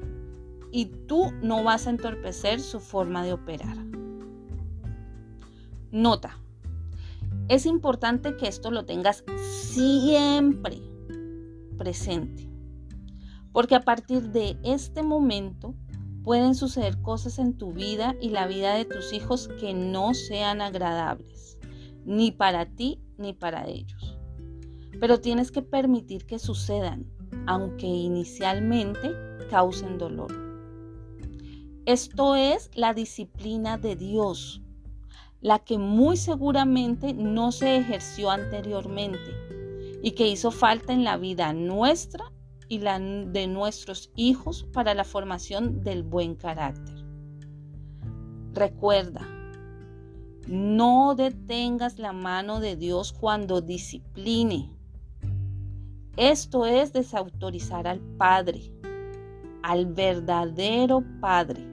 y 0.71 0.87
tú 0.87 1.33
no 1.43 1.65
vas 1.65 1.87
a 1.87 1.91
entorpecer 1.91 2.61
su 2.61 2.79
forma 2.79 3.25
de 3.25 3.33
operar. 3.33 3.77
Nota, 5.91 6.39
es 7.49 7.67
importante 7.67 8.37
que 8.37 8.49
esto 8.49 8.71
lo 8.71 8.85
tengas 8.85 9.25
siempre 9.37 10.92
presente. 11.73 12.49
Porque 13.53 13.75
a 13.75 13.81
partir 13.81 14.31
de 14.31 14.57
este 14.63 15.03
momento 15.03 15.75
pueden 16.23 16.55
suceder 16.55 17.01
cosas 17.03 17.39
en 17.39 17.57
tu 17.57 17.73
vida 17.73 18.15
y 18.21 18.31
la 18.31 18.47
vida 18.47 18.75
de 18.75 18.85
tus 18.85 19.13
hijos 19.13 19.49
que 19.61 19.75
no 19.75 20.15
sean 20.15 20.61
agradables, 20.61 21.59
ni 22.05 22.31
para 22.31 22.67
ti 22.67 23.01
ni 23.19 23.33
para 23.33 23.67
ellos. 23.67 24.19
Pero 25.01 25.21
tienes 25.21 25.51
que 25.51 25.63
permitir 25.63 26.27
que 26.27 26.39
sucedan, 26.39 27.07
aunque 27.47 27.87
inicialmente 27.87 29.13
causen 29.51 29.99
dolor. 29.99 30.33
Esto 31.85 32.37
es 32.37 32.71
la 32.75 32.95
disciplina 32.95 33.77
de 33.77 33.97
Dios, 33.97 34.63
la 35.41 35.59
que 35.59 35.79
muy 35.79 36.17
seguramente 36.17 37.13
no 37.13 37.51
se 37.51 37.77
ejerció 37.77 38.31
anteriormente 38.31 39.62
y 40.03 40.13
que 40.13 40.27
hizo 40.27 40.51
falta 40.51 40.93
en 40.93 41.05
la 41.05 41.17
vida 41.17 41.53
nuestra 41.53 42.25
y 42.69 42.81
la 42.81 42.99
de 42.99 43.47
nuestros 43.47 44.11
hijos 44.17 44.65
para 44.73 44.95
la 44.95 45.05
formación 45.05 45.85
del 45.85 46.03
buen 46.03 46.35
carácter. 46.35 46.97
Recuerda, 48.53 49.27
no 50.49 51.15
detengas 51.15 51.99
la 51.99 52.13
mano 52.13 52.59
de 52.59 52.77
Dios 52.77 53.13
cuando 53.13 53.61
discipline. 53.61 54.77
Esto 56.17 56.67
es 56.67 56.93
desautorizar 56.93 57.87
al 57.87 58.01
Padre, 58.01 58.73
al 59.63 59.87
verdadero 59.87 61.05
Padre. 61.21 61.73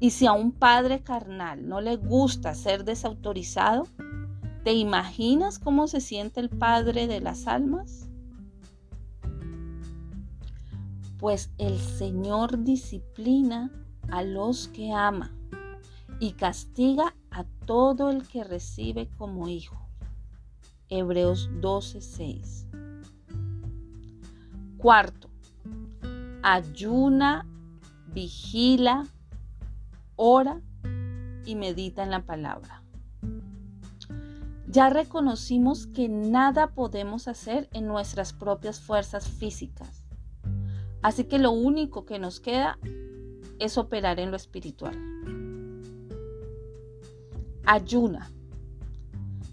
Y 0.00 0.10
si 0.10 0.26
a 0.26 0.32
un 0.32 0.50
padre 0.50 1.04
carnal 1.04 1.68
no 1.68 1.80
le 1.80 1.94
gusta 1.94 2.54
ser 2.54 2.84
desautorizado, 2.84 3.86
¿Te 4.64 4.72
imaginas 4.74 5.58
cómo 5.58 5.88
se 5.88 6.00
siente 6.00 6.38
el 6.38 6.48
Padre 6.48 7.08
de 7.08 7.20
las 7.20 7.48
almas? 7.48 8.08
Pues 11.18 11.50
el 11.58 11.78
Señor 11.80 12.62
disciplina 12.62 13.72
a 14.08 14.22
los 14.22 14.68
que 14.68 14.92
ama 14.92 15.32
y 16.20 16.34
castiga 16.34 17.16
a 17.32 17.44
todo 17.66 18.10
el 18.10 18.28
que 18.28 18.44
recibe 18.44 19.08
como 19.18 19.48
hijo. 19.48 19.88
Hebreos 20.88 21.50
12:6. 21.60 22.66
Cuarto, 24.76 25.28
ayuna, 26.42 27.46
vigila, 28.14 29.06
ora 30.14 30.60
y 31.44 31.56
medita 31.56 32.04
en 32.04 32.10
la 32.10 32.24
palabra. 32.24 32.81
Ya 34.72 34.88
reconocimos 34.88 35.86
que 35.86 36.08
nada 36.08 36.68
podemos 36.68 37.28
hacer 37.28 37.68
en 37.74 37.86
nuestras 37.86 38.32
propias 38.32 38.80
fuerzas 38.80 39.28
físicas. 39.28 40.02
Así 41.02 41.24
que 41.24 41.38
lo 41.38 41.50
único 41.50 42.06
que 42.06 42.18
nos 42.18 42.40
queda 42.40 42.78
es 43.58 43.76
operar 43.76 44.18
en 44.18 44.30
lo 44.30 44.36
espiritual. 44.38 44.98
Ayuna, 47.66 48.30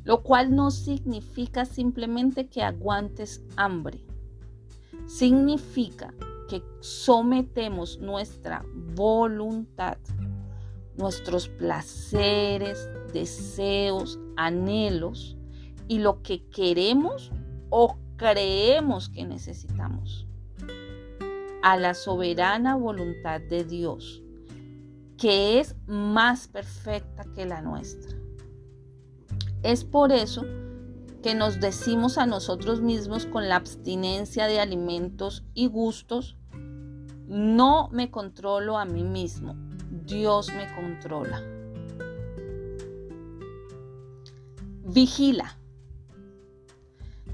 lo 0.06 0.24
cual 0.24 0.56
no 0.56 0.72
significa 0.72 1.66
simplemente 1.66 2.48
que 2.48 2.64
aguantes 2.64 3.42
hambre. 3.58 4.06
Significa 5.06 6.14
que 6.48 6.64
sometemos 6.80 8.00
nuestra 8.00 8.64
voluntad, 8.96 9.98
nuestros 10.96 11.50
placeres, 11.50 12.88
deseos, 13.14 14.20
anhelos 14.36 15.38
y 15.88 16.00
lo 16.00 16.22
que 16.22 16.48
queremos 16.50 17.32
o 17.70 17.98
creemos 18.18 19.10
que 19.10 19.26
necesitamos 19.26 20.28
a 21.62 21.78
la 21.78 21.94
soberana 21.94 22.76
voluntad 22.76 23.42
de 23.42 23.64
Dios, 23.64 24.24
que 25.18 25.60
es 25.60 25.76
más 25.88 26.48
perfecta 26.48 27.24
que 27.36 27.46
la 27.46 27.62
nuestra. 27.62 28.18
Es 29.64 29.84
por 29.84 30.12
eso 30.12 30.46
que 31.22 31.36
nos 31.36 31.60
decimos 31.60 32.18
a 32.18 32.26
nosotros 32.26 32.82
mismos 32.82 33.26
con 33.26 33.50
la 33.50 33.58
abstinencia 33.58 34.48
de 34.48 34.60
alimentos 34.60 35.44
y 35.54 35.68
gustos, 35.68 36.38
no 37.28 37.90
me 37.92 38.10
controlo 38.10 38.78
a 38.78 38.86
mí 38.86 39.04
mismo, 39.04 39.56
Dios 40.06 40.50
me 40.54 40.74
controla. 40.76 41.59
Vigila. 44.92 45.56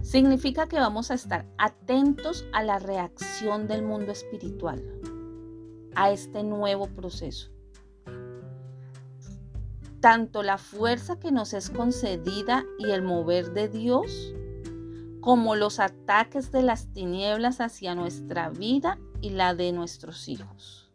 Significa 0.01 0.67
que 0.67 0.75
vamos 0.75 1.09
a 1.09 1.13
estar 1.13 1.45
atentos 1.57 2.45
a 2.51 2.63
la 2.63 2.79
reacción 2.79 3.69
del 3.69 3.81
mundo 3.81 4.11
espiritual, 4.11 4.83
a 5.95 6.11
este 6.11 6.43
nuevo 6.43 6.87
proceso. 6.87 7.49
Tanto 10.01 10.43
la 10.43 10.57
fuerza 10.57 11.17
que 11.17 11.31
nos 11.31 11.53
es 11.53 11.69
concedida 11.69 12.65
y 12.77 12.91
el 12.91 13.01
mover 13.03 13.53
de 13.53 13.69
Dios, 13.69 14.33
como 15.21 15.55
los 15.55 15.79
ataques 15.79 16.51
de 16.51 16.61
las 16.61 16.91
tinieblas 16.91 17.61
hacia 17.61 17.95
nuestra 17.95 18.49
vida 18.49 18.99
y 19.21 19.29
la 19.29 19.55
de 19.55 19.71
nuestros 19.71 20.27
hijos. 20.27 20.91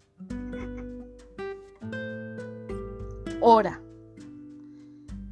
Ora. 3.40 3.81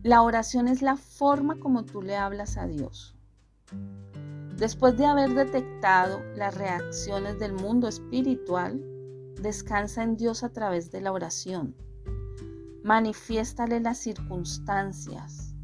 La 0.09 0.23
oración 0.23 0.69
es 0.69 0.81
la 0.81 0.97
forma 0.97 1.61
como 1.61 1.85
tú 1.85 2.01
le 2.01 2.17
hablas 2.17 2.57
a 2.57 2.67
Dios. 2.67 3.15
Después 4.57 4.97
de 4.97 5.05
haber 5.05 5.35
detectado 5.35 6.23
las 6.35 6.55
reacciones 6.55 7.39
del 7.39 7.53
mundo 7.53 7.89
espiritual, 7.89 8.83
descansa 9.39 10.03
en 10.03 10.17
Dios 10.17 10.45
a 10.45 10.49
través 10.49 10.91
de 10.91 11.03
la 11.03 11.13
oración. 11.13 11.77
Manifiéstale 12.83 13.81
las 13.81 13.99
circunstancias, 13.99 15.55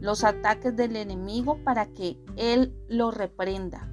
los 0.00 0.22
ataques 0.22 0.76
del 0.76 0.96
enemigo 0.96 1.64
para 1.64 1.86
que 1.86 2.22
Él 2.36 2.76
lo 2.90 3.10
reprenda 3.10 3.90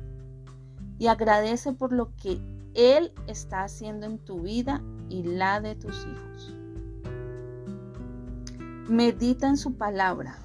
y 1.00 1.08
agradece 1.08 1.72
por 1.72 1.94
lo 1.94 2.14
que 2.18 2.42
Él 2.74 3.14
está 3.28 3.64
haciendo 3.64 4.08
en 4.08 4.20
tu 4.20 4.42
vida 4.42 4.84
y 5.08 5.24
la 5.24 5.62
de 5.62 5.76
tus 5.76 6.06
hijos. 6.06 6.57
Medita 8.90 9.50
en 9.50 9.58
su 9.58 9.74
palabra. 9.74 10.38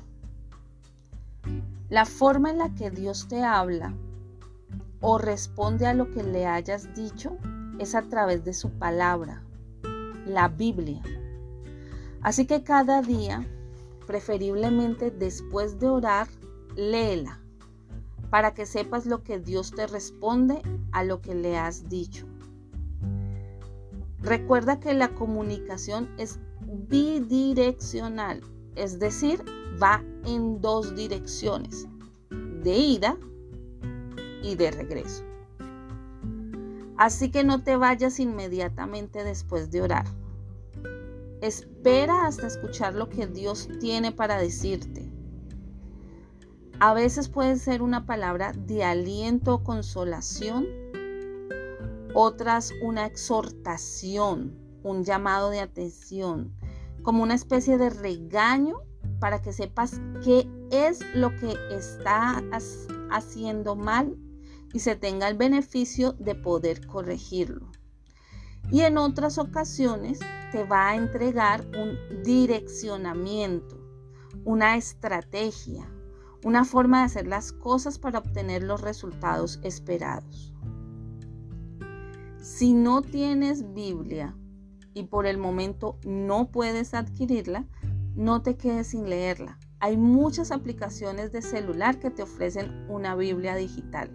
La 1.89 2.05
forma 2.05 2.51
en 2.51 2.59
la 2.59 2.75
que 2.75 2.91
Dios 2.91 3.29
te 3.29 3.45
habla 3.45 3.95
o 5.01 5.19
responde 5.19 5.87
a 5.87 5.95
lo 5.95 6.11
que 6.11 6.25
le 6.25 6.47
hayas 6.47 6.93
dicho 6.93 7.37
es 7.79 7.95
a 7.95 8.03
través 8.03 8.45
de 8.45 8.53
su 8.53 8.71
palabra, 8.71 9.45
la 10.27 10.49
Biblia. 10.49 11.03
Así 12.21 12.45
que 12.45 12.65
cada 12.65 13.01
día, 13.01 13.47
preferiblemente 14.09 15.13
después 15.13 15.79
de 15.79 15.87
orar, 15.87 16.27
léela 16.75 17.39
para 18.29 18.55
que 18.55 18.67
sepas 18.67 19.07
lo 19.07 19.23
que 19.23 19.39
Dios 19.39 19.71
te 19.71 19.87
responde 19.87 20.63
a 20.91 21.05
lo 21.05 21.21
que 21.21 21.37
le 21.37 21.59
has 21.59 21.89
dicho. 21.89 22.27
Recuerda 24.21 24.81
que 24.81 24.95
la 24.95 25.15
comunicación 25.15 26.09
es 26.19 26.41
bidireccional, 26.73 28.43
es 28.77 28.99
decir, 28.99 29.45
va 29.83 30.03
en 30.25 30.61
dos 30.61 30.95
direcciones, 30.95 31.87
de 32.31 32.77
ida 32.77 33.17
y 34.43 34.55
de 34.55 34.71
regreso. 34.71 35.25
Así 36.97 37.31
que 37.31 37.45
no 37.45 37.63
te 37.63 37.77
vayas 37.77 38.21
inmediatamente 38.21 39.25
después 39.25 39.71
de 39.71 39.83
orar. 39.83 40.07
Espera 41.41 42.27
hasta 42.27 42.47
escuchar 42.47 42.95
lo 42.95 43.09
que 43.09 43.27
Dios 43.27 43.69
tiene 43.81 44.13
para 44.13 44.39
decirte. 44.39 45.11
A 46.79 46.95
veces 46.95 47.29
puede 47.29 47.57
ser 47.57 47.83
una 47.83 48.07
palabra 48.07 48.53
de 48.53 48.85
aliento 48.85 49.55
o 49.55 49.65
consolación, 49.65 50.67
otras 52.15 52.73
una 52.83 53.07
exhortación, 53.07 54.62
un 54.83 55.05
llamado 55.05 55.51
de 55.51 55.61
atención, 55.61 56.53
como 57.03 57.23
una 57.23 57.35
especie 57.35 57.79
de 57.79 57.91
regaño 57.91 58.79
para 59.21 59.43
que 59.43 59.53
sepas 59.53 60.01
qué 60.25 60.49
es 60.71 61.01
lo 61.15 61.31
que 61.37 61.55
estás 61.71 62.87
haciendo 63.11 63.77
mal 63.77 64.17
y 64.73 64.81
se 64.81 64.97
tenga 64.97 65.29
el 65.29 65.37
beneficio 65.37 66.13
de 66.13 66.35
poder 66.35 66.87
corregirlo. 66.87 67.71
Y 68.71 68.81
en 68.83 68.99
otras 68.99 69.39
ocasiones 69.39 70.21
te 70.51 70.65
va 70.65 70.91
a 70.91 70.97
entregar 70.97 71.67
un 71.77 72.23
direccionamiento, 72.23 73.79
una 74.45 74.77
estrategia, 74.77 75.89
una 76.45 76.65
forma 76.65 77.01
de 77.01 77.05
hacer 77.05 77.27
las 77.27 77.53
cosas 77.53 77.99
para 77.99 78.19
obtener 78.19 78.63
los 78.63 78.81
resultados 78.81 79.61
esperados. 79.63 80.53
Si 82.41 82.73
no 82.75 83.03
tienes 83.03 83.73
Biblia 83.73 84.37
y 84.95 85.05
por 85.05 85.27
el 85.27 85.39
momento 85.39 85.99
no 86.05 86.51
puedes 86.51 86.95
adquirirla, 86.95 87.67
no 88.15 88.43
te 88.43 88.57
quedes 88.57 88.89
sin 88.89 89.09
leerla. 89.09 89.59
Hay 89.81 89.97
muchas 89.97 90.53
aplicaciones 90.53 91.33
de 91.33 91.43
celular 91.43 91.99
que 91.99 92.11
te 92.11 92.23
ofrecen 92.23 92.87
una 92.89 93.17
Biblia 93.17 93.57
digital. 93.57 94.11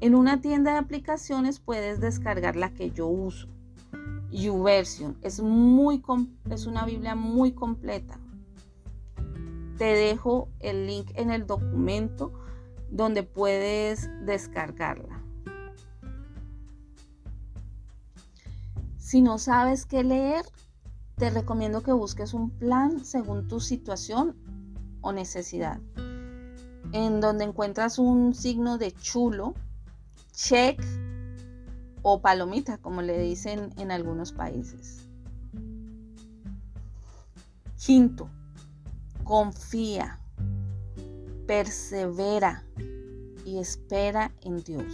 En 0.00 0.14
una 0.14 0.40
tienda 0.40 0.72
de 0.72 0.78
aplicaciones 0.78 1.58
puedes 1.58 2.00
descargar 2.00 2.54
la 2.56 2.74
que 2.74 2.90
yo 2.90 3.06
uso. 3.06 3.48
YouVersion 4.30 5.16
es, 5.22 5.40
muy, 5.40 6.02
es 6.50 6.66
una 6.66 6.84
Biblia 6.84 7.14
muy 7.14 7.52
completa. 7.52 8.18
Te 9.78 9.84
dejo 9.84 10.48
el 10.60 10.86
link 10.86 11.10
en 11.14 11.30
el 11.30 11.46
documento 11.46 12.32
donde 12.90 13.22
puedes 13.22 14.10
descargarla. 14.24 15.25
Si 19.06 19.20
no 19.20 19.38
sabes 19.38 19.86
qué 19.86 20.02
leer, 20.02 20.44
te 21.14 21.30
recomiendo 21.30 21.80
que 21.84 21.92
busques 21.92 22.34
un 22.34 22.50
plan 22.50 23.04
según 23.04 23.46
tu 23.46 23.60
situación 23.60 24.34
o 25.00 25.12
necesidad, 25.12 25.78
en 26.90 27.20
donde 27.20 27.44
encuentras 27.44 28.00
un 28.00 28.34
signo 28.34 28.78
de 28.78 28.90
chulo, 28.90 29.54
check 30.32 30.84
o 32.02 32.20
palomita, 32.20 32.78
como 32.78 33.00
le 33.00 33.16
dicen 33.20 33.70
en 33.76 33.92
algunos 33.92 34.32
países. 34.32 35.06
Quinto, 37.76 38.28
confía, 39.22 40.18
persevera 41.46 42.64
y 43.44 43.60
espera 43.60 44.34
en 44.40 44.64
Dios. 44.64 44.92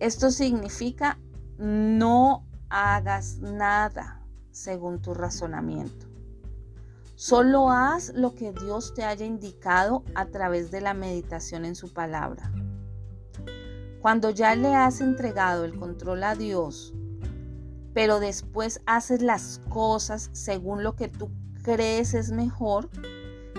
Esto 0.00 0.32
significa 0.32 1.20
no 1.58 2.44
hagas 2.68 3.38
nada 3.38 4.20
según 4.50 5.00
tu 5.00 5.14
razonamiento. 5.14 6.06
Solo 7.16 7.70
haz 7.70 8.12
lo 8.14 8.34
que 8.34 8.52
Dios 8.52 8.92
te 8.94 9.04
haya 9.04 9.24
indicado 9.24 10.04
a 10.14 10.26
través 10.26 10.70
de 10.70 10.80
la 10.80 10.94
meditación 10.94 11.64
en 11.64 11.76
su 11.76 11.92
palabra. 11.92 12.50
Cuando 14.02 14.30
ya 14.30 14.54
le 14.56 14.74
has 14.74 15.00
entregado 15.00 15.64
el 15.64 15.78
control 15.78 16.24
a 16.24 16.34
Dios, 16.34 16.92
pero 17.94 18.18
después 18.18 18.80
haces 18.84 19.22
las 19.22 19.60
cosas 19.68 20.28
según 20.32 20.82
lo 20.82 20.96
que 20.96 21.08
tú 21.08 21.30
crees 21.62 22.12
es 22.12 22.32
mejor, 22.32 22.90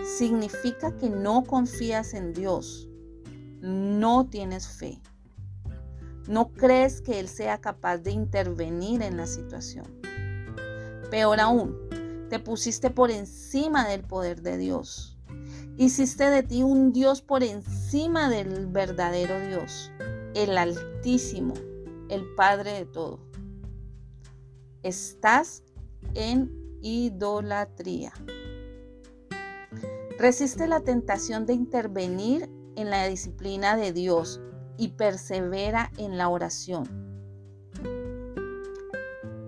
significa 0.03 0.95
que 0.97 1.09
no 1.09 1.43
confías 1.43 2.13
en 2.13 2.33
Dios, 2.33 2.87
no 3.61 4.27
tienes 4.27 4.67
fe. 4.67 5.01
No 6.27 6.51
crees 6.53 7.01
que 7.01 7.19
Él 7.19 7.27
sea 7.27 7.61
capaz 7.61 7.99
de 7.99 8.11
intervenir 8.11 9.03
en 9.03 9.17
la 9.17 9.27
situación. 9.27 9.85
Peor 11.11 11.39
aún, 11.39 11.77
te 12.29 12.39
pusiste 12.39 12.89
por 12.89 13.11
encima 13.11 13.87
del 13.87 14.01
poder 14.01 14.41
de 14.41 14.57
Dios. 14.57 15.19
Hiciste 15.77 16.29
de 16.29 16.41
ti 16.41 16.63
un 16.63 16.93
Dios 16.93 17.21
por 17.21 17.43
encima 17.43 18.29
del 18.29 18.67
verdadero 18.67 19.39
Dios, 19.39 19.91
el 20.33 20.57
Altísimo, 20.57 21.53
el 22.09 22.25
Padre 22.35 22.71
de 22.73 22.85
todo. 22.85 23.19
Estás 24.81 25.63
en 26.13 26.51
idolatría. 26.81 28.13
Resiste 30.17 30.67
la 30.67 30.79
tentación 30.79 31.45
de 31.45 31.53
intervenir 31.53 32.49
en 32.75 32.89
la 32.89 33.07
disciplina 33.07 33.75
de 33.75 33.91
Dios 33.91 34.39
y 34.77 34.89
persevera 34.89 35.91
en 35.97 36.17
la 36.17 36.29
oración. 36.29 36.87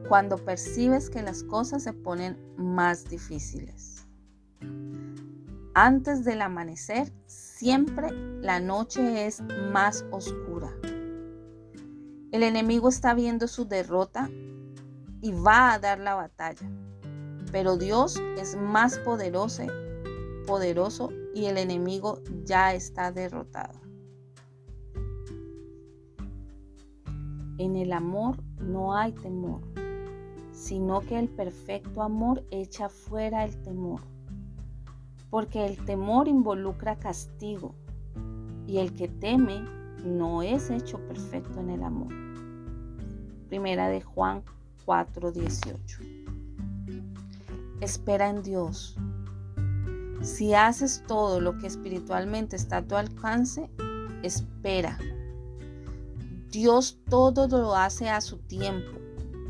Cuando 0.07 0.37
percibes 0.37 1.09
que 1.09 1.21
las 1.21 1.43
cosas 1.43 1.83
se 1.83 1.93
ponen 1.93 2.37
más 2.57 3.05
difíciles. 3.05 4.07
Antes 5.73 6.23
del 6.23 6.41
amanecer, 6.41 7.13
siempre 7.27 8.11
la 8.41 8.59
noche 8.59 9.27
es 9.27 9.43
más 9.71 10.05
oscura. 10.11 10.71
El 12.31 12.43
enemigo 12.43 12.89
está 12.89 13.13
viendo 13.13 13.47
su 13.47 13.67
derrota 13.67 14.29
y 15.21 15.33
va 15.33 15.73
a 15.73 15.79
dar 15.79 15.99
la 15.99 16.15
batalla. 16.15 16.69
Pero 17.51 17.77
Dios 17.77 18.21
es 18.37 18.55
más 18.55 18.99
poderoso, 18.99 19.63
poderoso 20.45 21.09
y 21.33 21.45
el 21.45 21.57
enemigo 21.57 22.21
ya 22.43 22.73
está 22.73 23.11
derrotado. 23.11 23.86
En 27.57 27.75
el 27.75 27.91
amor 27.91 28.37
no 28.61 28.95
hay 28.95 29.13
temor, 29.13 29.61
sino 30.51 31.01
que 31.01 31.17
el 31.17 31.27
perfecto 31.27 32.03
amor 32.03 32.43
echa 32.51 32.87
fuera 32.87 33.45
el 33.45 33.59
temor, 33.63 34.01
porque 35.31 35.65
el 35.65 35.83
temor 35.85 36.27
involucra 36.27 36.97
castigo 36.97 37.73
y 38.67 38.77
el 38.77 38.93
que 38.93 39.07
teme 39.07 39.65
no 40.05 40.43
es 40.43 40.69
hecho 40.69 40.99
perfecto 41.07 41.59
en 41.59 41.71
el 41.71 41.81
amor. 41.81 42.13
Primera 43.49 43.87
de 43.87 44.01
Juan 44.01 44.43
4:18. 44.85 45.99
Espera 47.81 48.29
en 48.29 48.43
Dios. 48.43 48.97
Si 50.21 50.53
haces 50.53 51.03
todo 51.07 51.41
lo 51.41 51.57
que 51.57 51.67
espiritualmente 51.67 52.55
está 52.55 52.77
a 52.77 52.87
tu 52.87 52.95
alcance, 52.95 53.69
espera. 54.21 54.99
Dios 56.49 56.99
todo 57.09 57.47
lo 57.47 57.75
hace 57.75 58.09
a 58.09 58.21
su 58.21 58.37
tiempo 58.37 58.97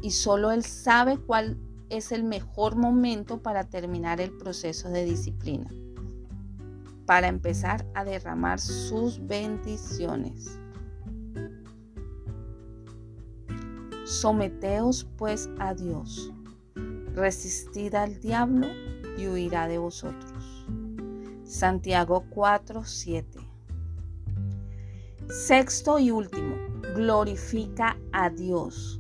y 0.02 0.12
solo 0.12 0.52
Él 0.52 0.64
sabe 0.64 1.18
cuál 1.18 1.58
es 1.90 2.12
el 2.12 2.24
mejor 2.24 2.76
momento 2.76 3.42
para 3.42 3.64
terminar 3.66 4.20
el 4.20 4.32
proceso 4.32 4.90
de 4.90 5.06
disciplina, 5.06 5.70
para 7.06 7.28
empezar 7.28 7.86
a 7.94 8.04
derramar 8.04 8.60
sus 8.60 9.26
bendiciones. 9.26 10.60
Someteos 14.06 15.08
pues 15.18 15.50
a 15.60 15.74
Dios, 15.74 16.32
resistid 17.14 17.94
al 17.96 18.20
diablo 18.20 18.68
y 19.18 19.28
huirá 19.28 19.68
de 19.68 19.78
vosotros. 19.78 20.66
Santiago 21.44 22.26
4, 22.30 22.84
7. 22.84 23.40
Sexto 25.30 26.00
y 26.00 26.12
último, 26.12 26.56
glorifica 26.98 27.98
a 28.12 28.30
Dios. 28.30 29.00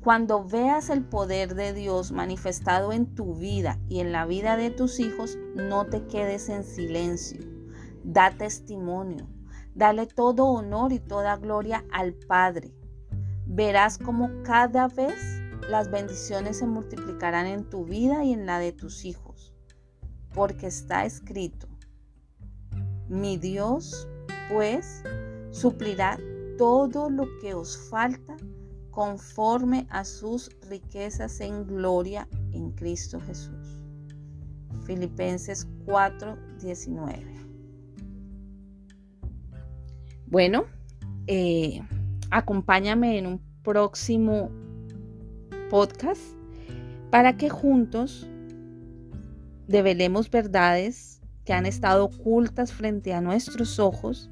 Cuando 0.00 0.44
veas 0.44 0.88
el 0.88 1.04
poder 1.04 1.56
de 1.56 1.72
Dios 1.72 2.12
manifestado 2.12 2.92
en 2.92 3.14
tu 3.14 3.34
vida 3.34 3.80
y 3.88 3.98
en 3.98 4.12
la 4.12 4.24
vida 4.24 4.56
de 4.56 4.70
tus 4.70 5.00
hijos, 5.00 5.36
no 5.56 5.86
te 5.86 6.06
quedes 6.06 6.48
en 6.48 6.62
silencio. 6.62 7.40
Da 8.04 8.30
testimonio. 8.30 9.26
Dale 9.74 10.06
todo 10.06 10.44
honor 10.46 10.92
y 10.92 11.00
toda 11.00 11.36
gloria 11.36 11.84
al 11.90 12.14
Padre 12.14 12.72
verás 13.52 13.98
como 13.98 14.30
cada 14.44 14.86
vez 14.86 15.42
las 15.68 15.90
bendiciones 15.90 16.58
se 16.58 16.66
multiplicarán 16.66 17.46
en 17.46 17.68
tu 17.68 17.84
vida 17.84 18.22
y 18.24 18.32
en 18.32 18.46
la 18.46 18.60
de 18.60 18.72
tus 18.72 19.04
hijos, 19.04 19.52
porque 20.32 20.68
está 20.68 21.04
escrito, 21.04 21.68
mi 23.08 23.38
Dios 23.38 24.08
pues 24.48 25.02
suplirá 25.50 26.16
todo 26.60 27.08
lo 27.08 27.26
que 27.40 27.54
os 27.54 27.88
falta 27.88 28.36
conforme 28.90 29.86
a 29.88 30.04
sus 30.04 30.50
riquezas 30.68 31.40
en 31.40 31.66
gloria 31.66 32.28
en 32.52 32.72
Cristo 32.72 33.18
Jesús. 33.18 33.80
Filipenses 34.84 35.66
4:19. 35.86 37.24
Bueno, 40.26 40.66
eh, 41.28 41.80
acompáñame 42.30 43.16
en 43.16 43.26
un 43.26 43.40
próximo 43.62 44.50
podcast 45.70 46.20
para 47.10 47.38
que 47.38 47.48
juntos 47.48 48.28
develemos 49.66 50.30
verdades 50.30 51.22
que 51.46 51.54
han 51.54 51.64
estado 51.64 52.04
ocultas 52.04 52.70
frente 52.70 53.14
a 53.14 53.22
nuestros 53.22 53.78
ojos 53.78 54.29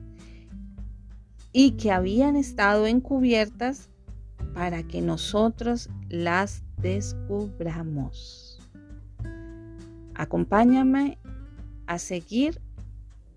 y 1.58 1.72
que 1.72 1.90
habían 1.90 2.36
estado 2.36 2.86
encubiertas 2.86 3.90
para 4.54 4.84
que 4.84 5.02
nosotros 5.02 5.90
las 6.08 6.62
descubramos. 6.76 8.60
Acompáñame 10.14 11.18
a 11.88 11.98
seguir 11.98 12.60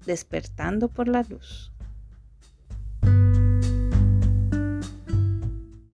despertando 0.06 0.88
por 0.88 1.08
la 1.08 1.24
luz. 1.24 1.72